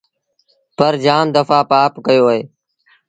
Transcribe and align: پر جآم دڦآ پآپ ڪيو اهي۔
پر 0.77 0.93
جآم 1.03 1.27
دڦآ 1.35 1.59
پآپ 1.71 1.93
ڪيو 2.05 2.25
اهي۔ 2.31 2.41